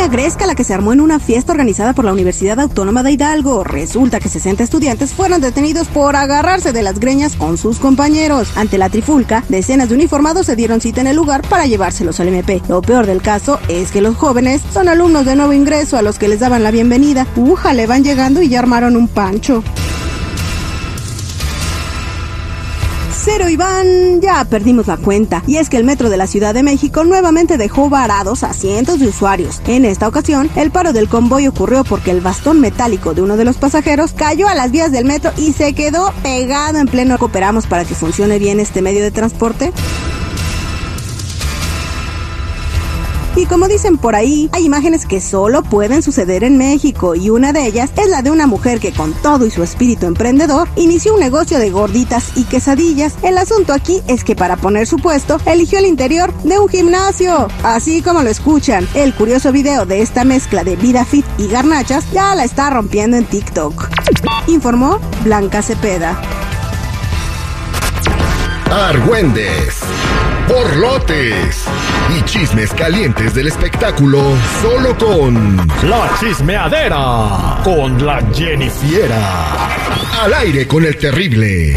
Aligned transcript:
Vaya 0.00 0.12
gresca 0.12 0.46
la 0.46 0.54
que 0.54 0.64
se 0.64 0.72
armó 0.72 0.94
en 0.94 1.02
una 1.02 1.20
fiesta 1.20 1.52
organizada 1.52 1.92
por 1.92 2.06
la 2.06 2.14
Universidad 2.14 2.58
Autónoma 2.58 3.02
de 3.02 3.12
Hidalgo. 3.12 3.64
Resulta 3.64 4.18
que 4.18 4.30
60 4.30 4.64
estudiantes 4.64 5.12
fueron 5.12 5.42
detenidos 5.42 5.88
por 5.88 6.16
agarrarse 6.16 6.72
de 6.72 6.80
las 6.80 6.98
greñas 6.98 7.36
con 7.36 7.58
sus 7.58 7.78
compañeros. 7.78 8.48
Ante 8.56 8.78
la 8.78 8.88
trifulca, 8.88 9.44
decenas 9.50 9.90
de 9.90 9.96
uniformados 9.96 10.46
se 10.46 10.56
dieron 10.56 10.80
cita 10.80 11.02
en 11.02 11.08
el 11.08 11.16
lugar 11.16 11.42
para 11.42 11.66
llevárselos 11.66 12.18
al 12.18 12.28
MP. 12.28 12.62
Lo 12.66 12.80
peor 12.80 13.04
del 13.04 13.20
caso 13.20 13.60
es 13.68 13.92
que 13.92 14.00
los 14.00 14.16
jóvenes 14.16 14.62
son 14.72 14.88
alumnos 14.88 15.26
de 15.26 15.36
nuevo 15.36 15.52
ingreso 15.52 15.98
a 15.98 16.02
los 16.02 16.18
que 16.18 16.28
les 16.28 16.40
daban 16.40 16.62
la 16.62 16.70
bienvenida. 16.70 17.26
Uja, 17.36 17.74
le 17.74 17.86
van 17.86 18.02
llegando 18.02 18.40
y 18.40 18.48
ya 18.48 18.60
armaron 18.60 18.96
un 18.96 19.06
pancho. 19.06 19.62
Cero 23.22 23.50
Iván, 23.50 24.22
ya 24.22 24.42
perdimos 24.46 24.86
la 24.86 24.96
cuenta. 24.96 25.42
Y 25.46 25.58
es 25.58 25.68
que 25.68 25.76
el 25.76 25.84
metro 25.84 26.08
de 26.08 26.16
la 26.16 26.26
Ciudad 26.26 26.54
de 26.54 26.62
México 26.62 27.04
nuevamente 27.04 27.58
dejó 27.58 27.90
varados 27.90 28.42
a 28.44 28.54
cientos 28.54 28.98
de 28.98 29.08
usuarios. 29.08 29.60
En 29.66 29.84
esta 29.84 30.08
ocasión, 30.08 30.48
el 30.56 30.70
paro 30.70 30.94
del 30.94 31.06
convoy 31.06 31.46
ocurrió 31.46 31.84
porque 31.84 32.12
el 32.12 32.22
bastón 32.22 32.60
metálico 32.60 33.12
de 33.12 33.20
uno 33.20 33.36
de 33.36 33.44
los 33.44 33.58
pasajeros 33.58 34.12
cayó 34.14 34.48
a 34.48 34.54
las 34.54 34.70
vías 34.70 34.90
del 34.90 35.04
metro 35.04 35.32
y 35.36 35.52
se 35.52 35.74
quedó 35.74 36.14
pegado 36.22 36.78
en 36.78 36.86
pleno. 36.86 37.18
¿Cooperamos 37.18 37.66
para 37.66 37.84
que 37.84 37.94
funcione 37.94 38.38
bien 38.38 38.58
este 38.58 38.80
medio 38.80 39.02
de 39.02 39.10
transporte? 39.10 39.70
Y 43.36 43.46
como 43.46 43.68
dicen 43.68 43.96
por 43.96 44.16
ahí, 44.16 44.50
hay 44.52 44.64
imágenes 44.64 45.06
que 45.06 45.20
solo 45.20 45.62
pueden 45.62 46.02
suceder 46.02 46.42
en 46.42 46.58
México 46.58 47.14
y 47.14 47.30
una 47.30 47.52
de 47.52 47.64
ellas 47.64 47.90
es 47.96 48.08
la 48.08 48.22
de 48.22 48.30
una 48.30 48.46
mujer 48.46 48.80
que 48.80 48.92
con 48.92 49.12
todo 49.12 49.46
y 49.46 49.50
su 49.50 49.62
espíritu 49.62 50.06
emprendedor 50.06 50.68
inició 50.74 51.14
un 51.14 51.20
negocio 51.20 51.58
de 51.58 51.70
gorditas 51.70 52.32
y 52.36 52.44
quesadillas. 52.44 53.14
El 53.22 53.38
asunto 53.38 53.72
aquí 53.72 54.02
es 54.08 54.24
que 54.24 54.34
para 54.34 54.56
poner 54.56 54.86
su 54.86 54.96
puesto 54.96 55.38
eligió 55.46 55.78
el 55.78 55.86
interior 55.86 56.34
de 56.42 56.58
un 56.58 56.68
gimnasio. 56.68 57.48
Así 57.62 58.02
como 58.02 58.22
lo 58.22 58.30
escuchan, 58.30 58.88
el 58.94 59.14
curioso 59.14 59.52
video 59.52 59.86
de 59.86 60.02
esta 60.02 60.24
mezcla 60.24 60.64
de 60.64 60.74
vida 60.76 61.04
fit 61.04 61.24
y 61.38 61.46
garnachas 61.46 62.10
ya 62.10 62.34
la 62.34 62.44
está 62.44 62.68
rompiendo 62.70 63.16
en 63.16 63.24
TikTok. 63.24 63.90
Informó 64.48 64.98
Blanca 65.22 65.62
Cepeda. 65.62 66.20
Argüendes, 68.70 69.80
borlotes 70.48 71.64
y 72.16 72.22
chismes 72.22 72.72
calientes 72.74 73.34
del 73.34 73.46
espectáculo 73.46 74.20
solo 74.62 74.96
con 74.96 75.56
La 75.88 76.10
chismeadera 76.18 77.60
con 77.62 78.04
la 78.04 78.22
Jennifiera. 78.32 79.68
Al 80.22 80.34
aire 80.34 80.66
con 80.66 80.84
el 80.84 80.96
terrible. 80.96 81.74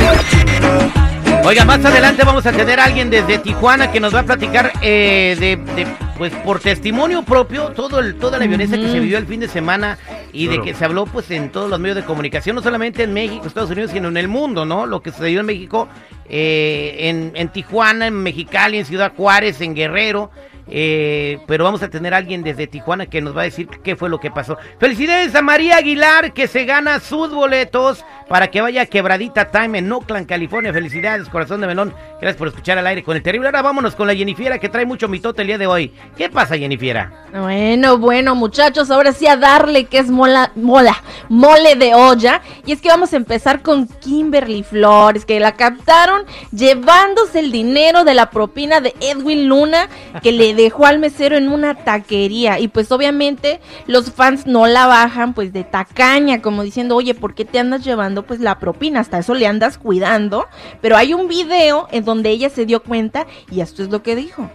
Oiga, 1.45 1.65
más 1.65 1.83
adelante 1.83 2.23
vamos 2.23 2.45
a 2.45 2.51
tener 2.51 2.79
a 2.79 2.85
alguien 2.85 3.09
desde 3.09 3.37
Tijuana 3.37 3.91
que 3.91 3.99
nos 3.99 4.15
va 4.15 4.19
a 4.19 4.23
platicar 4.23 4.71
eh, 4.81 5.35
de, 5.37 5.57
de, 5.75 5.87
pues 6.17 6.31
por 6.35 6.59
testimonio 6.59 7.23
propio, 7.23 7.69
todo 7.69 7.99
el, 7.99 8.15
toda 8.15 8.39
la 8.39 8.47
violencia 8.47 8.77
que 8.77 8.89
se 8.89 8.99
vivió 8.99 9.17
el 9.17 9.25
fin 9.25 9.41
de 9.41 9.49
semana 9.49 9.97
y 10.31 10.47
de 10.47 10.61
que 10.61 10.73
se 10.73 10.85
habló 10.85 11.05
pues 11.05 11.29
en 11.31 11.51
todos 11.51 11.69
los 11.69 11.79
medios 11.79 11.97
de 11.97 12.03
comunicación, 12.03 12.55
no 12.55 12.61
solamente 12.61 13.03
en 13.03 13.13
México, 13.13 13.45
Estados 13.45 13.71
Unidos, 13.71 13.91
sino 13.91 14.07
en 14.07 14.17
el 14.17 14.29
mundo, 14.29 14.65
¿no? 14.65 14.85
Lo 14.85 15.01
que 15.01 15.11
sucedió 15.11 15.41
en 15.41 15.45
México, 15.45 15.89
eh, 16.29 17.31
en, 17.35 17.49
Tijuana, 17.49 18.07
en 18.07 18.21
Mexicali, 18.23 18.77
en 18.77 18.85
Ciudad 18.85 19.13
Juárez, 19.15 19.61
en 19.61 19.75
Guerrero. 19.75 20.31
Eh, 20.67 21.39
pero 21.45 21.65
vamos 21.65 21.83
a 21.83 21.89
tener 21.89 22.13
a 22.13 22.17
alguien 22.17 22.41
desde 22.41 22.67
Tijuana 22.67 23.05
que 23.05 23.21
nos 23.21 23.35
va 23.35 23.41
a 23.41 23.45
decir 23.45 23.67
qué 23.83 23.95
fue 23.95 24.09
lo 24.09 24.19
que 24.19 24.31
pasó. 24.31 24.57
Felicidades 24.79 25.35
a 25.35 25.41
María 25.41 25.77
Aguilar 25.77 26.33
que 26.33 26.47
se 26.47 26.63
gana 26.63 26.99
sus 26.99 27.33
boletos 27.33 28.05
para 28.29 28.49
que 28.49 28.61
vaya 28.61 28.83
a 28.83 28.85
Quebradita 28.85 29.51
Time 29.51 29.79
en 29.79 29.91
Oakland, 29.91 30.25
California. 30.25 30.73
Felicidades, 30.73 31.27
corazón 31.27 31.61
de 31.61 31.67
melón. 31.67 31.93
Gracias 32.21 32.37
por 32.37 32.47
escuchar 32.47 32.77
al 32.77 32.87
aire 32.87 33.03
con 33.03 33.17
el 33.17 33.23
terrible. 33.23 33.47
Ahora 33.47 33.61
vámonos 33.61 33.95
con 33.95 34.07
la 34.07 34.15
Jennifiera 34.15 34.57
que 34.57 34.69
trae 34.69 34.85
mucho 34.85 35.07
mitote 35.07 35.41
el 35.41 35.47
día 35.47 35.57
de 35.57 35.67
hoy. 35.67 35.93
¿Qué 36.15 36.29
pasa, 36.29 36.57
Jennifiera? 36.57 37.11
Bueno, 37.33 37.97
bueno, 37.97 38.35
muchachos, 38.35 38.89
ahora 38.89 39.11
sí 39.11 39.27
a 39.27 39.35
darle 39.35 39.85
que 39.85 39.97
es 39.97 40.09
mola, 40.09 40.51
mola, 40.55 40.95
mole 41.29 41.75
de 41.75 41.93
olla. 41.93 42.41
Y 42.65 42.71
es 42.71 42.81
que 42.81 42.89
vamos 42.89 43.13
a 43.13 43.17
empezar 43.17 43.61
con 43.61 43.87
Kimberly 43.87 44.63
Flores, 44.63 45.25
que 45.25 45.39
la 45.39 45.53
captaron 45.53 46.12
llevándose 46.51 47.39
el 47.39 47.51
dinero 47.51 48.03
de 48.03 48.13
la 48.13 48.29
propina 48.29 48.81
de 48.81 48.93
Edwin 49.01 49.47
Luna, 49.47 49.89
que 50.21 50.31
le 50.31 50.53
dejó 50.55 50.85
al 50.85 50.99
mesero 50.99 51.37
en 51.37 51.49
una 51.49 51.75
taquería. 51.75 52.59
Y 52.59 52.67
pues 52.67 52.91
obviamente 52.91 53.59
los 53.87 54.11
fans 54.11 54.45
no 54.45 54.67
la 54.67 54.87
bajan 54.87 55.33
pues 55.33 55.53
de 55.53 55.63
tacaña, 55.63 56.41
como 56.41 56.63
diciendo, 56.63 56.95
oye, 56.95 57.13
¿por 57.13 57.35
qué 57.35 57.45
te 57.45 57.59
andas 57.59 57.83
llevando 57.83 58.23
pues 58.23 58.39
la 58.39 58.59
propina? 58.59 58.99
Hasta 58.99 59.19
eso 59.19 59.33
le 59.33 59.47
andas 59.47 59.77
cuidando. 59.77 60.47
Pero 60.81 60.97
hay 60.97 61.13
un 61.13 61.27
video 61.27 61.87
en 61.91 62.05
donde 62.05 62.29
ella 62.29 62.49
se 62.49 62.65
dio 62.65 62.81
cuenta 62.81 63.27
y 63.51 63.61
esto 63.61 63.83
es 63.83 63.89
lo 63.89 64.03
que 64.03 64.15
dijo. 64.15 64.49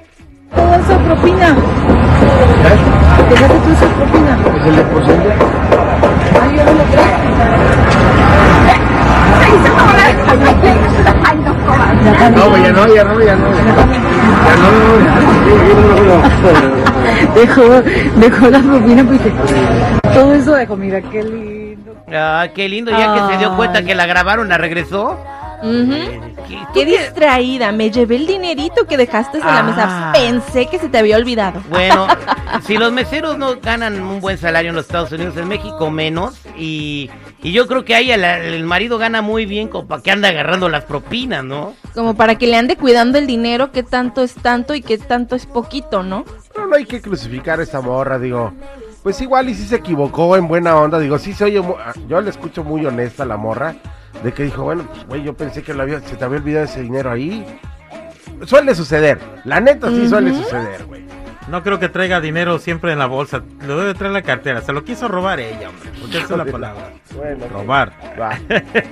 Toda 0.55 0.77
esa 0.77 0.99
propina. 1.05 1.57
Déjate 3.29 3.55
tú 3.59 3.73
esa 3.73 3.89
propina. 3.97 4.39
Es 4.57 4.67
el 4.67 4.77
deposito. 4.77 5.29
Ay, 6.41 6.57
yo 6.57 6.65
no 6.65 6.73
lo 6.73 6.85
creo. 6.85 7.97
No, 12.34 12.50
pues 12.50 12.62
ya 12.62 12.72
no, 12.72 12.86
ya 12.94 13.04
no, 13.04 13.20
ya 13.20 13.36
no. 13.36 13.50
Ya 13.50 14.56
no, 14.56 14.70
ya 15.04 15.14
no. 16.04 17.34
Dejó, 17.34 17.62
dejó 18.16 18.50
la 18.50 18.59
propina 18.60 19.04
porque 19.04 19.32
todo 20.14 20.34
eso 20.34 20.54
dejó, 20.54 20.76
mira 20.76 21.00
qué 21.03 21.22
lindo. 21.22 21.94
Ah, 22.12 22.47
qué 22.54 22.69
lindo, 22.69 22.91
ya 22.91 23.14
que 23.14 23.32
se 23.32 23.38
dio 23.38 23.56
cuenta 23.56 23.82
que 23.82 23.94
la 23.94 24.06
grabaron, 24.06 24.48
la 24.48 24.59
regresó. 24.59 25.19
Ujú. 25.62 25.91
¿Qué- 26.48 26.59
Qué 26.72 26.84
distraída, 26.86 27.72
me 27.72 27.91
llevé 27.91 28.16
el 28.16 28.26
dinerito 28.26 28.86
que 28.86 28.97
dejaste 28.97 29.38
en 29.38 29.47
la 29.47 29.62
mesa. 29.65 29.84
Ah. 29.88 30.12
Pensé 30.15 30.66
que 30.66 30.78
se 30.78 30.88
te 30.88 30.98
había 30.98 31.16
olvidado. 31.16 31.60
Bueno, 31.69 32.06
si 32.66 32.76
los 32.78 32.92
meseros 32.92 33.36
no 33.36 33.56
ganan 33.60 34.00
un 34.00 34.20
buen 34.20 34.38
salario 34.38 34.70
en 34.70 34.76
los 34.76 34.86
Estados 34.86 35.10
Unidos, 35.12 35.36
en 35.36 35.48
México 35.48 35.91
menos, 35.91 36.38
y, 36.56 37.10
y 37.43 37.53
yo 37.53 37.69
creo 37.69 37.84
que 37.84 37.94
ahí 37.94 38.10
el, 38.10 38.25
el 38.25 38.65
marido 38.65 38.99
gana 38.99 39.22
muy 39.22 39.47
bien 39.47 39.69
como 39.69 39.87
para 39.87 40.03
que 40.03 40.10
anda 40.10 40.28
agarrando 40.28 40.69
las 40.69 40.84
propinas, 40.84 41.44
¿no? 41.44 41.75
Como 41.94 42.16
para 42.16 42.37
que 42.37 42.49
le 42.49 42.56
ande 42.56 42.76
cuidando 42.76 43.19
el 43.19 43.26
dinero, 43.26 43.71
qué 43.71 43.84
tanto 43.84 44.22
es 44.22 44.34
tanto 44.34 44.75
y 44.75 44.82
qué 44.82 44.99
tanto 44.99 45.37
es 45.37 45.47
poquito, 45.47 46.03
¿no? 46.03 46.25
Pero 46.53 46.66
no 46.66 46.75
hay 46.75 46.84
que 46.84 47.00
crucificar 47.00 47.60
a 47.60 47.62
esta 47.62 47.81
morra, 47.81 48.19
digo. 48.19 48.53
Pues 49.04 49.21
igual 49.21 49.48
y 49.48 49.54
si 49.54 49.65
se 49.65 49.77
equivocó 49.77 50.37
en 50.37 50.48
buena 50.48 50.77
onda, 50.77 50.98
digo, 50.98 51.19
sí 51.19 51.32
se 51.32 51.44
oye, 51.44 51.62
ah, 51.78 51.93
yo 52.09 52.21
le 52.21 52.31
escucho 52.31 52.65
muy 52.65 52.84
honesta 52.84 53.22
a 53.22 53.27
la 53.27 53.37
morra, 53.37 53.77
de 54.25 54.32
que 54.32 54.43
dijo, 54.43 54.65
bueno, 54.65 54.84
pues 54.91 55.06
güey, 55.06 55.22
yo 55.22 55.34
pensé 55.34 55.62
que 55.62 55.72
lo 55.72 55.82
había, 55.82 56.00
se 56.00 56.16
te 56.16 56.25
había 56.25 56.38
olvidado 56.38 56.65
ese 56.65 56.82
dinero 56.82 57.12
ahí. 57.12 57.47
Suele 58.44 58.75
suceder, 58.75 59.19
la 59.44 59.60
neta 59.60 59.88
sí 59.91 60.09
suele 60.09 60.34
suceder, 60.34 60.84
güey. 60.84 61.08
No 61.50 61.62
creo 61.62 61.78
que 61.78 61.88
traiga 61.88 62.20
dinero 62.20 62.59
siempre 62.59 62.92
en 62.92 62.98
la 62.98 63.06
bolsa. 63.06 63.42
Lo 63.66 63.78
debe 63.78 63.94
traer 63.94 64.09
en 64.09 64.12
la 64.14 64.22
cartera. 64.22 64.60
Se 64.60 64.72
lo 64.72 64.84
quiso 64.84 65.09
robar 65.09 65.41
ella, 65.41 65.70
hombre. 65.70 65.91
Porque 66.00 66.19
esa 66.19 66.34
es 66.34 66.38
la 66.38 66.44
palabra. 66.53 66.91
Bueno, 67.16 67.47
Robar. 67.50 67.92
va. 68.20 68.38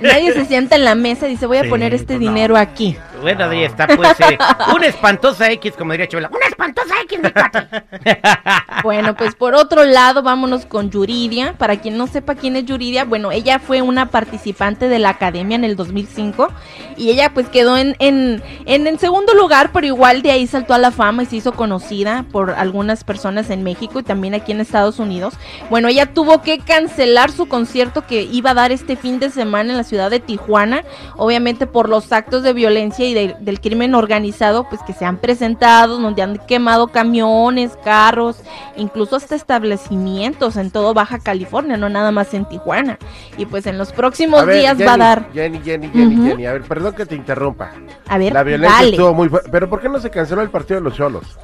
Nadie 0.01 0.33
se 0.33 0.45
sienta 0.45 0.75
en 0.75 0.83
la 0.83 0.95
mesa 0.95 1.27
y 1.27 1.31
dice, 1.31 1.45
voy 1.45 1.57
a 1.57 1.63
Sí, 1.63 1.69
poner 1.69 1.93
este 1.93 2.15
pues 2.15 2.19
no. 2.19 2.27
dinero 2.27 2.57
aquí. 2.57 2.97
Bueno, 3.21 3.45
ahí 3.45 3.63
está, 3.63 3.87
pues, 3.87 4.19
eh, 4.19 4.37
una 4.75 4.87
espantosa 4.87 5.51
X, 5.51 5.73
como 5.77 5.91
diría 5.91 6.07
Chabela. 6.07 6.29
Una 6.33 6.45
espantosa 6.45 6.95
X, 7.03 7.19
mi 7.21 7.31
cuate. 7.31 7.67
Bueno, 8.83 9.15
pues 9.15 9.33
por 9.35 9.55
otro 9.55 9.83
lado, 9.83 10.21
vámonos 10.21 10.65
con 10.65 10.91
Yuridia. 10.91 11.53
Para 11.57 11.77
quien 11.77 11.97
no 11.97 12.07
sepa 12.07 12.35
quién 12.35 12.55
es 12.55 12.65
Yuridia, 12.65 13.05
bueno, 13.05 13.31
ella 13.31 13.59
fue 13.59 13.81
una 13.81 14.11
participante 14.11 14.87
de 14.87 14.99
la 14.99 15.09
academia 15.09 15.55
en 15.55 15.63
el 15.63 15.75
2005 15.75 16.47
y 16.95 17.09
ella 17.09 17.33
pues 17.33 17.49
quedó 17.49 17.75
en, 17.75 17.95
en, 17.99 18.43
en, 18.65 18.87
en 18.87 18.99
segundo 18.99 19.33
lugar, 19.33 19.71
pero 19.73 19.87
igual 19.87 20.21
de 20.21 20.31
ahí 20.31 20.47
saltó 20.47 20.73
a 20.73 20.77
la 20.77 20.91
fama 20.91 21.23
y 21.23 21.25
se 21.25 21.37
hizo 21.37 21.53
conocida 21.53 22.25
por 22.31 22.51
algunas 22.51 23.03
personas 23.03 23.49
en 23.49 23.63
México 23.63 23.99
y 23.99 24.03
también 24.03 24.35
aquí 24.35 24.51
en 24.51 24.61
Estados 24.61 24.99
Unidos. 24.99 25.33
Bueno, 25.69 25.87
ella 25.87 26.13
tuvo 26.13 26.41
que 26.41 26.59
cancelar 26.59 27.31
su 27.31 27.47
concierto 27.47 28.05
que 28.05 28.21
iba 28.23 28.51
a 28.51 28.53
dar 28.53 28.71
este 28.71 28.95
fin 28.95 29.19
de 29.19 29.29
semana 29.29 29.71
en 29.71 29.77
la 29.77 29.83
ciudad 29.83 30.11
de 30.11 30.19
Tijuana, 30.19 30.83
obviamente 31.15 31.67
por 31.67 31.89
los 31.89 32.11
actos 32.11 32.43
de 32.43 32.53
violencia 32.53 33.06
y 33.07 33.13
de- 33.13 33.35
del 33.39 33.59
crimen 33.61 33.95
organizado 33.95 34.67
pues 34.69 34.81
que 34.83 34.93
se 34.93 35.05
han 35.05 35.17
presentado, 35.17 35.97
donde 35.99 36.21
han 36.21 36.37
quemado 36.47 36.87
camiones, 36.89 37.77
carros, 37.83 38.41
incluso 38.75 39.15
hasta 39.15 39.35
establecimientos 39.35 40.57
en 40.57 40.71
todo 40.71 40.93
Baja 40.93 41.19
California, 41.19 41.77
no 41.77 41.89
nada 41.89 42.11
más 42.11 42.33
en 42.33 42.45
Tijuana. 42.45 42.97
Y 43.37 43.45
pues 43.45 43.65
en 43.67 43.77
los 43.77 43.91
próximos 43.91 44.45
ver, 44.45 44.59
días 44.59 44.77
va 44.81 44.93
a 44.93 44.97
dar, 44.97 45.29
Jenny, 45.33 45.59
Jenny, 45.63 45.89
Jenny. 45.89 46.27
Jenny. 46.29 46.45
A 46.45 46.53
ver, 46.53 46.61
perdón 46.63 46.93
que 46.93 47.05
te 47.05 47.15
interrumpa. 47.15 47.71
a 48.07 48.17
ver, 48.17 48.33
La 48.33 48.43
violencia 48.43 48.77
dale. 48.77 48.89
estuvo 48.91 49.13
muy. 49.13 49.29
Pero 49.51 49.69
¿por 49.69 49.81
qué 49.81 49.89
no 49.89 49.99
se 49.99 50.09
canceló 50.09 50.41
el 50.41 50.49
partido 50.49 50.79
de 50.79 50.83
los 50.83 50.95
cholos? 50.95 51.37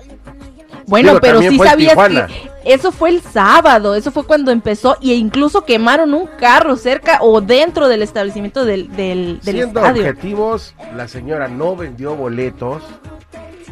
Bueno, 0.86 1.10
Digo, 1.10 1.22
pero 1.22 1.40
sí 1.42 1.58
sabías 1.58 1.92
Tijuana. 1.92 2.28
que 2.28 2.34
eso 2.66 2.92
fue 2.92 3.10
el 3.10 3.22
sábado, 3.22 3.96
eso 3.96 4.12
fue 4.12 4.26
cuando 4.26 4.52
empezó 4.52 4.98
y 5.02 5.14
incluso 5.14 5.66
quemaron 5.66 6.14
un 6.14 6.28
carro 6.40 6.76
cerca 6.76 7.20
o 7.22 7.42
dentro 7.42 7.88
del 7.88 8.02
establecimiento 8.04 8.66
del, 8.66 8.88
del, 8.96 9.40
del 9.42 9.56
Siendo 9.56 9.80
estadio. 9.80 10.02
objetivos, 10.04 10.74
la 10.96 11.08
señora 11.08 11.48
no 11.48 11.76
vendió 11.76 12.16
boletos, 12.16 12.82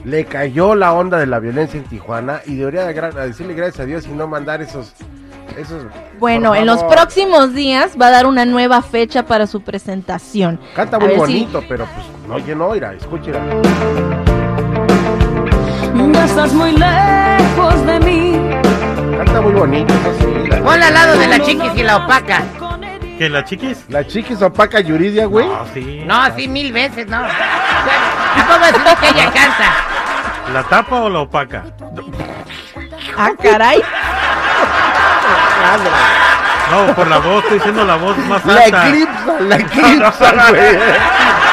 le 0.04 0.26
cayó 0.26 0.76
la 0.76 0.94
onda 0.94 1.18
de 1.20 1.28
la 1.28 1.40
violencia 1.40 1.78
en 1.80 1.86
Tijuana 1.86 2.42
y 2.46 2.56
debería 2.56 2.86
de 2.86 3.28
decirle 3.28 3.54
gracias 3.54 3.80
a 3.82 3.86
Dios 3.86 4.06
y 4.08 4.10
no 4.10 4.28
mandar 4.28 4.62
esos... 4.62 4.94
esos 5.58 5.84
Bueno, 6.20 6.56
en 6.56 6.66
los 6.66 6.84
próximos 6.86 7.54
días 7.54 7.92
va 8.02 8.08
a 8.08 8.12
dar 8.12 8.26
una 8.26 8.46
nueva 8.46 8.82
fecha 8.82 9.26
para 9.26 9.46
su 9.48 9.62
presentación. 9.62 10.60
Canta 10.76 10.98
muy 10.98 11.08
ver 11.10 11.16
si- 11.18 11.22
bonito, 11.22 11.64
pero 11.70 11.86
pues 11.86 12.06
no 12.28 12.40
llenó, 12.40 12.72
mira, 12.72 12.94
escúchela. 12.94 13.40
Ya 16.14 16.26
estás 16.26 16.54
muy 16.54 16.72
lejos 16.74 17.86
de 17.86 18.00
mí. 18.02 18.61
Canta 19.22 19.34
está 19.34 19.42
muy 19.42 19.54
bonito, 19.54 19.94
sí. 20.20 20.48
La, 20.50 20.62
Ponla 20.64 20.88
al 20.88 20.94
lado 20.96 21.18
de 21.20 21.28
la 21.28 21.40
chiquis 21.40 21.72
y 21.76 21.84
la 21.84 21.98
opaca. 21.98 22.42
¿Que 23.20 23.30
la 23.30 23.44
chiquis? 23.44 23.86
la 23.90 24.06
chiquis 24.08 24.42
opaca 24.42 24.80
Yuridia, 24.80 25.26
güey. 25.28 25.46
No, 25.48 25.64
sí. 25.76 26.04
No, 26.08 26.36
sí, 26.36 26.48
mil 26.48 26.74
veces, 26.74 27.06
no. 27.08 27.22
Tampoco 28.36 28.66
es 28.66 28.78
lo 28.84 29.00
que 29.00 29.10
ella 29.10 29.32
canta. 29.32 29.74
¿La 30.52 30.64
tapa 30.64 31.02
o 31.02 31.10
la 31.10 31.20
opaca? 31.20 31.64
Ah, 33.16 33.30
caray. 33.42 33.80
No, 36.72 36.96
por 36.96 37.08
la 37.08 37.18
voz, 37.20 37.44
estoy 37.44 37.58
diciendo 37.60 37.84
la 37.86 37.96
voz 37.98 38.18
más 38.28 38.44
La 38.46 38.56
alta. 38.64 38.88
eclipsa, 38.88 39.40
la 39.42 39.56
eclipsa, 39.58 40.34
güey. 40.50 40.78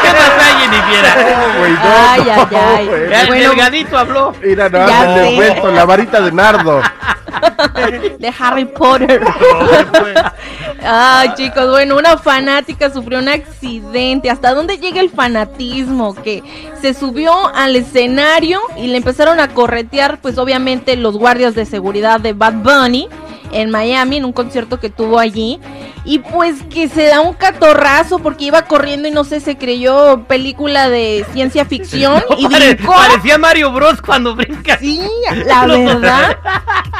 ¿Qué 0.00 0.10
pasa, 0.10 0.58
Jennifer? 0.58 1.36
No, 1.36 1.58
güey, 1.58 1.72
no, 1.72 1.80
Ay, 2.08 2.20
no, 2.24 2.58
ay, 2.58 2.88
ay. 2.88 3.20
El 3.20 3.26
Bueno. 3.26 3.48
delgadito 3.50 3.98
habló. 3.98 4.32
Mira, 4.42 4.68
no, 4.70 4.86
Ya 4.88 5.14
sé. 5.14 5.34
vuelto, 5.36 5.70
la 5.72 5.84
varita 5.84 6.20
de 6.22 6.32
nardo. 6.32 6.80
De 8.18 8.32
Harry 8.38 8.64
Potter. 8.64 9.22
Ay, 10.82 11.30
chicos, 11.34 11.68
bueno, 11.70 11.96
una 11.96 12.16
fanática 12.18 12.90
sufrió 12.90 13.18
un 13.18 13.28
accidente. 13.28 14.30
¿Hasta 14.30 14.54
dónde 14.54 14.78
llega 14.78 15.00
el 15.00 15.10
fanatismo? 15.10 16.14
Que 16.14 16.42
se 16.80 16.94
subió 16.94 17.32
al 17.54 17.76
escenario 17.76 18.60
y 18.76 18.86
le 18.86 18.96
empezaron 18.96 19.40
a 19.40 19.48
corretear, 19.48 20.20
pues 20.20 20.38
obviamente 20.38 20.96
los 20.96 21.16
guardias 21.16 21.54
de 21.54 21.64
seguridad 21.64 22.20
de 22.20 22.32
Bad 22.32 22.54
Bunny 22.54 23.08
en 23.52 23.70
Miami, 23.70 24.16
en 24.18 24.24
un 24.24 24.32
concierto 24.32 24.78
que 24.80 24.88
tuvo 24.90 25.18
allí. 25.18 25.60
Y 26.04 26.20
pues 26.20 26.62
que 26.70 26.88
se 26.88 27.04
da 27.06 27.20
un 27.20 27.34
catorrazo 27.34 28.18
porque 28.20 28.44
iba 28.46 28.62
corriendo 28.62 29.08
y 29.08 29.10
no 29.10 29.24
sé, 29.24 29.40
se 29.40 29.58
creyó 29.58 30.24
película 30.26 30.88
de 30.88 31.26
ciencia 31.32 31.64
ficción 31.66 32.22
y 32.38 32.48
Pare- 32.48 32.74
brincó. 32.74 32.94
parecía 32.94 33.36
Mario 33.38 33.72
Bros 33.72 34.00
cuando 34.00 34.34
brinca. 34.34 34.78
Sí, 34.78 35.02
la 35.46 35.66
verdad. 35.66 36.38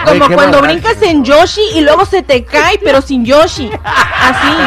Como 0.05 0.29
cuando 0.29 0.59
mamá. 0.59 0.73
brincas 0.73 1.01
en 1.03 1.25
Yoshi 1.25 1.63
y 1.75 1.81
luego 1.81 2.05
se 2.05 2.23
te 2.23 2.45
cae, 2.45 2.79
pero 2.83 3.01
sin 3.01 3.25
Yoshi. 3.25 3.71
Así. 4.21 4.49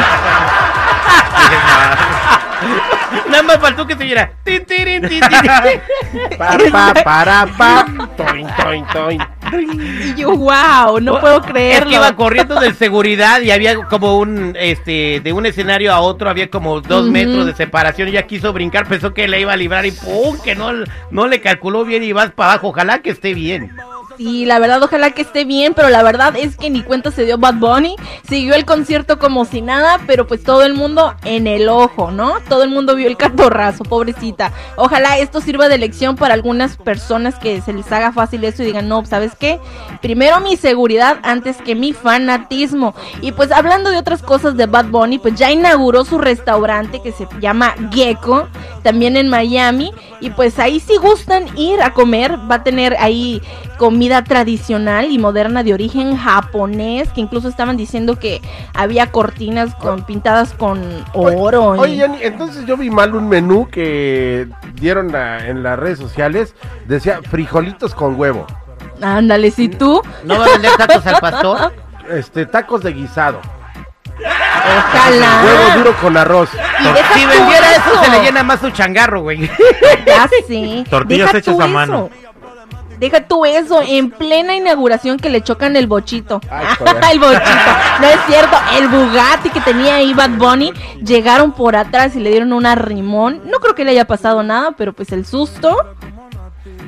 Nada 3.28 3.42
más 3.42 3.58
faltó 3.58 3.86
que 3.86 3.96
se 3.96 4.04
diera. 4.04 4.32
tin, 4.44 4.64
tirin, 4.64 5.02
tin, 5.08 5.20
tin. 5.20 6.38
Pa, 6.38 6.56
pa, 6.70 6.94
para, 7.04 7.46
pa. 7.46 7.86
Toin, 8.16 8.46
toin, 8.62 8.86
toin. 8.92 9.18
Y 10.04 10.14
yo, 10.14 10.36
wow, 10.36 11.00
no 11.00 11.20
puedo 11.20 11.40
Es 11.40 11.46
creerlo. 11.46 11.90
que 11.90 11.96
iba 11.96 12.14
corriendo 12.16 12.58
de 12.60 12.74
seguridad 12.74 13.40
y 13.40 13.50
había 13.50 13.76
como 13.84 14.18
un, 14.18 14.56
este, 14.58 15.20
de 15.22 15.32
un 15.32 15.46
escenario 15.46 15.92
a 15.92 16.00
otro 16.00 16.28
había 16.30 16.50
como 16.50 16.80
dos 16.80 17.08
metros 17.08 17.46
de 17.46 17.54
separación. 17.54 18.08
Ella 18.08 18.26
quiso 18.26 18.52
brincar, 18.52 18.86
pensó 18.88 19.14
que 19.14 19.28
le 19.28 19.40
iba 19.40 19.52
a 19.52 19.56
librar 19.56 19.86
y 19.86 19.92
¡pum! 19.92 20.38
Que 20.42 20.54
no, 20.54 20.70
no 21.10 21.26
le 21.26 21.40
calculó 21.40 21.84
bien 21.84 22.02
y 22.02 22.12
vas 22.12 22.30
para 22.32 22.52
abajo. 22.52 22.68
Ojalá 22.68 23.00
que 23.00 23.10
esté 23.10 23.34
bien. 23.34 23.70
Sí, 24.16 24.44
la 24.44 24.58
verdad, 24.58 24.82
ojalá 24.82 25.10
que 25.10 25.22
esté 25.22 25.44
bien, 25.44 25.74
pero 25.74 25.88
la 25.88 26.02
verdad 26.02 26.36
es 26.36 26.56
que 26.56 26.70
ni 26.70 26.82
cuenta 26.82 27.10
se 27.10 27.24
dio 27.24 27.38
Bad 27.38 27.54
Bunny. 27.54 27.96
Siguió 28.28 28.54
el 28.54 28.64
concierto 28.64 29.18
como 29.18 29.44
si 29.44 29.62
nada, 29.62 30.00
pero 30.06 30.26
pues 30.26 30.42
todo 30.42 30.64
el 30.64 30.74
mundo 30.74 31.14
en 31.24 31.46
el 31.46 31.68
ojo, 31.68 32.10
¿no? 32.10 32.34
Todo 32.48 32.62
el 32.62 32.70
mundo 32.70 32.94
vio 32.94 33.08
el 33.08 33.16
catorrazo, 33.16 33.84
pobrecita. 33.84 34.52
Ojalá 34.76 35.18
esto 35.18 35.40
sirva 35.40 35.68
de 35.68 35.78
lección 35.78 36.16
para 36.16 36.34
algunas 36.34 36.76
personas 36.76 37.36
que 37.36 37.60
se 37.62 37.72
les 37.72 37.90
haga 37.90 38.12
fácil 38.12 38.44
eso 38.44 38.62
y 38.62 38.66
digan, 38.66 38.88
no, 38.88 39.04
¿sabes 39.06 39.32
qué? 39.38 39.60
Primero 40.00 40.40
mi 40.40 40.56
seguridad 40.56 41.18
antes 41.22 41.56
que 41.58 41.74
mi 41.74 41.92
fanatismo. 41.92 42.94
Y 43.20 43.32
pues 43.32 43.50
hablando 43.50 43.90
de 43.90 43.98
otras 43.98 44.22
cosas 44.22 44.56
de 44.56 44.66
Bad 44.66 44.86
Bunny, 44.86 45.18
pues 45.18 45.34
ya 45.34 45.50
inauguró 45.50 46.04
su 46.04 46.18
restaurante 46.18 47.00
que 47.02 47.12
se 47.12 47.26
llama 47.40 47.74
Gecko, 47.92 48.48
también 48.82 49.16
en 49.16 49.28
Miami. 49.28 49.92
Y 50.20 50.30
pues 50.30 50.58
ahí 50.58 50.80
si 50.80 50.96
gustan 50.96 51.46
ir 51.56 51.82
a 51.82 51.92
comer, 51.92 52.38
va 52.50 52.56
a 52.56 52.62
tener 52.62 52.96
ahí 52.98 53.42
comida 53.82 54.22
tradicional 54.22 55.10
y 55.10 55.18
moderna 55.18 55.64
de 55.64 55.74
origen 55.74 56.16
japonés, 56.16 57.08
que 57.08 57.20
incluso 57.20 57.48
estaban 57.48 57.76
diciendo 57.76 58.14
que 58.16 58.40
había 58.74 59.10
cortinas 59.10 59.74
con 59.74 60.04
pintadas 60.06 60.52
con 60.52 60.80
oro. 61.14 61.74
y- 61.74 61.78
Oye, 61.80 61.96
Jenny, 61.96 62.18
entonces 62.22 62.64
yo 62.64 62.76
vi 62.76 62.90
mal 62.90 63.12
un 63.16 63.28
menú 63.28 63.66
que 63.68 64.46
dieron 64.76 65.16
a- 65.16 65.44
en 65.48 65.64
las 65.64 65.76
redes 65.80 65.98
sociales. 65.98 66.54
Decía 66.86 67.18
frijolitos 67.28 67.92
con 67.92 68.14
huevo. 68.20 68.46
Ándale, 69.02 69.50
si 69.50 69.68
tú, 69.68 70.00
¿No 70.22 70.38
va 70.38 70.44
a 70.46 70.48
vender 70.50 70.70
tacos 70.78 71.04
al 71.04 71.18
pastor? 71.20 71.72
Este, 72.08 72.46
tacos 72.46 72.84
de 72.84 72.92
guisado. 72.92 73.40
ojalá. 74.16 75.42
Huevo 75.44 75.78
duro 75.78 75.96
con 76.00 76.16
arroz. 76.16 76.50
Y 76.54 77.18
Si 77.18 77.26
vendiera 77.26 77.72
eso, 77.72 78.04
se 78.04 78.10
le 78.12 78.22
llena 78.22 78.44
más 78.44 78.60
su 78.60 78.70
changarro, 78.70 79.22
güey. 79.22 79.50
Ya 80.06 80.28
sé. 80.46 80.84
Tortillas 80.88 81.32
Deja 81.32 81.38
hechas 81.38 81.58
a 81.58 81.82
eso. 81.84 82.10
Deja 82.98 83.26
tú 83.26 83.44
eso, 83.44 83.80
en 83.82 84.10
plena 84.10 84.54
inauguración 84.54 85.18
que 85.18 85.28
le 85.30 85.42
chocan 85.42 85.76
el 85.76 85.86
bochito. 85.86 86.40
Ay, 86.50 86.66
el 87.12 87.18
bochito. 87.18 87.70
No 88.00 88.06
es 88.06 88.18
cierto, 88.26 88.56
el 88.78 88.88
Bugatti 88.88 89.50
que 89.50 89.60
tenía 89.60 89.96
ahí 89.96 90.14
Bad 90.14 90.30
Bunny, 90.38 90.72
llegaron 91.04 91.52
por 91.52 91.76
atrás 91.76 92.14
y 92.16 92.20
le 92.20 92.30
dieron 92.30 92.52
un 92.52 92.66
arrimón. 92.66 93.42
No 93.44 93.58
creo 93.58 93.74
que 93.74 93.84
le 93.84 93.92
haya 93.92 94.06
pasado 94.06 94.42
nada, 94.42 94.72
pero 94.72 94.92
pues 94.92 95.12
el 95.12 95.26
susto. 95.26 95.76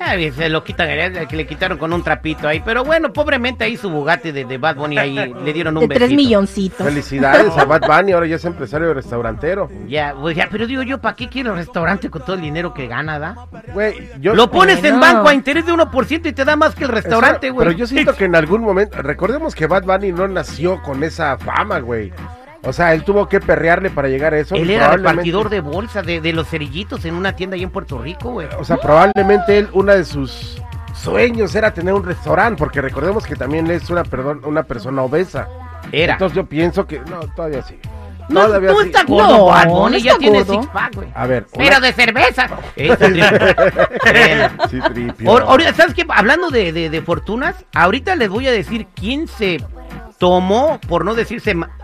Ay, 0.00 0.31
se 0.32 0.49
lo 0.49 0.62
quitan, 0.62 0.88
eh, 0.91 1.26
que 1.29 1.37
le 1.37 1.47
quitaron 1.47 1.79
con 1.79 1.93
un 1.93 2.03
trapito 2.03 2.47
ahí. 2.47 2.62
Pero 2.65 2.85
bueno, 2.85 3.12
pobremente 3.12 3.65
ahí 3.65 3.76
su 3.76 3.91
Bugatti 3.91 4.32
de, 4.32 4.44
de 4.44 4.59
Bad 4.59 4.76
Bunny 4.76 4.99
ahí 4.99 5.35
le 5.44 5.53
dieron 5.53 5.76
un 5.76 5.88
De 5.88 5.94
tres 5.94 6.11
milloncitos. 6.11 6.87
Felicidades 6.87 7.56
a 7.56 7.65
Bad 7.65 7.82
Bunny, 7.87 8.12
ahora 8.12 8.26
ya 8.26 8.37
es 8.37 8.44
empresario 8.44 8.93
restaurantero. 8.94 9.71
Ya, 9.87 10.15
pues 10.19 10.37
ya, 10.37 10.49
pero 10.50 10.67
digo 10.67 10.82
yo, 10.82 11.00
¿para 11.00 11.17
qué 11.17 11.29
quiero 11.29 11.55
restaurante 11.55 12.11
con 12.11 12.23
todo 12.23 12.37
el 12.37 12.43
dinero 12.43 12.75
que 12.75 12.87
gana, 12.87 13.19
da? 13.19 13.47
Güey, 13.73 14.11
yo 14.21 14.35
Lo 14.35 14.50
pones 14.50 14.82
en 14.85 15.00
banco 15.00 15.29
a 15.29 15.35
interés 15.35 15.67
de 15.67 15.73
1% 15.73 16.26
y 16.26 16.32
te 16.32 16.44
da 16.44 16.56
más 16.56 16.75
que 16.75 16.85
el 16.85 16.91
restaurante, 16.91 17.50
güey. 17.50 17.66
Pero 17.66 17.78
yo 17.78 17.87
siento 17.87 18.14
que 18.16 18.25
en 18.25 18.37
algún 18.37 18.62
momento, 18.62 19.00
recordemos 19.02 19.54
que 19.54 19.66
Bad 19.66 19.85
Bunny 19.85 20.12
no 20.12 20.28
nació 20.28 20.81
con 20.83 21.02
esa 21.02 21.37
fama, 21.38 21.81
güey. 21.81 22.12
O 22.66 22.73
sea, 22.73 22.94
él 22.94 23.04
tuvo 23.04 23.28
que 23.28 23.40
perrearle 23.40 23.90
para 23.90 24.09
llegar 24.09 24.33
a 24.35 24.38
eso. 24.38 24.54
Él 24.54 24.71
era 24.71 24.85
probablemente- 24.92 25.11
repartidor 25.11 25.49
de 25.50 25.61
bolsa 25.61 26.02
de, 26.02 26.21
de 26.21 26.33
los 26.33 26.49
cerillitos 26.49 27.04
en 27.04 27.14
una 27.14 27.37
tienda 27.37 27.56
ahí 27.56 27.62
en 27.62 27.71
Puerto 27.71 27.99
Rico, 27.99 28.30
güey. 28.33 28.49
O 28.59 28.64
sea, 28.64 28.76
probablemente 28.78 29.59
él, 29.59 29.68
una 29.73 29.94
de 29.94 30.04
sus 30.04 30.61
sueños 30.94 31.54
era 31.54 31.75
tener 31.75 31.92
un 31.92 32.04
restaurante, 32.04 32.59
porque 32.59 32.80
recordemos 32.80 33.26
que 33.26 33.37
también 33.37 33.71
es 33.71 33.90
una, 33.90 34.02
perdón, 34.04 34.40
una 34.44 34.62
persona 34.62 35.02
obesa. 35.02 35.49
Era. 35.92 36.14
Entonces 36.14 36.35
yo 36.37 36.47
pienso 36.47 36.87
que, 36.87 37.00
no, 37.00 37.21
todavía 37.37 37.61
sí. 37.62 37.78
no, 38.30 38.47
Todavía 38.47 38.71
no 38.71 38.80
sí. 38.80 38.87
está 38.87 39.04
gordo, 39.04 39.28
No, 39.38 39.44
Bad 39.47 39.68
Bunny, 39.68 39.92
no 39.99 39.99
ya 39.99 40.11
está 40.12 40.18
tiene 40.21 40.44
six 40.44 40.66
pack, 40.68 40.94
güey. 40.94 41.09
A 41.14 41.26
ver, 41.26 41.47
una- 41.52 41.64
Pero 41.64 41.80
de 41.80 41.92
cerveza. 41.92 42.49
Sí, 44.71 44.78
tripio. 44.92 45.30
Ahor- 45.30 45.42
ahorita, 45.47 45.75
¿sabes 45.75 45.94
qué? 45.94 46.04
Hablando 46.09 46.50
de, 46.50 46.73
de- 46.73 46.90
de 46.90 47.02
fortunas, 47.02 47.56
ahorita 47.75 48.16
les 48.16 48.28
voy 48.28 48.47
a 48.47 48.52
decir 48.52 48.87
quién 48.94 49.28
se 49.28 49.62
tomó, 50.18 50.80
por 50.88 51.04
no 51.04 51.14
decirse, 51.14 51.54
ma- 51.54 51.71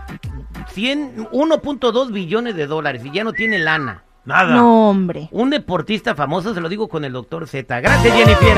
1.2 0.75 2.11
billones 2.11 2.55
de 2.55 2.67
dólares 2.67 3.03
y 3.05 3.11
ya 3.11 3.23
no 3.23 3.33
tiene 3.33 3.59
lana. 3.59 4.03
Nada. 4.23 4.53
No, 4.53 4.89
hombre. 4.89 5.29
Un 5.31 5.49
deportista 5.49 6.13
famoso, 6.13 6.53
se 6.53 6.61
lo 6.61 6.69
digo 6.69 6.87
con 6.87 7.03
el 7.03 7.13
doctor 7.13 7.47
Z. 7.47 7.81
Gracias, 7.81 8.13
Jennifer. 8.13 8.55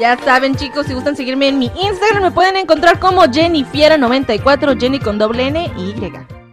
Ya 0.00 0.18
saben, 0.18 0.56
chicos, 0.56 0.86
si 0.86 0.94
gustan 0.94 1.14
seguirme 1.14 1.48
en 1.48 1.58
mi 1.58 1.70
Instagram, 1.80 2.24
me 2.24 2.30
pueden 2.32 2.56
encontrar 2.56 2.98
como 2.98 3.22
Jennifiera94, 3.22 4.80
Jenny 4.80 4.98
con 4.98 5.18
doble 5.18 5.46
N 5.46 5.72
y 5.76 5.90
Y. 5.90 6.45